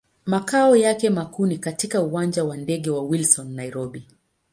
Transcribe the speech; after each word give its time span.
Makao 0.25 0.75
yake 0.75 1.09
makuu 1.09 1.45
ni 1.45 1.57
katika 1.57 2.01
Uwanja 2.01 2.43
wa 2.43 2.57
ndege 2.57 2.89
wa 2.89 3.03
Wilson, 3.03 3.53
Nairobi. 3.53 4.07